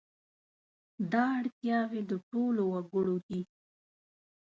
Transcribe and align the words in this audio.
دا 1.11 1.23
اړتیاوې 1.39 2.01
د 2.09 2.11
ټولو 2.31 2.61
وګړو 2.73 3.15
دي. 3.27 3.41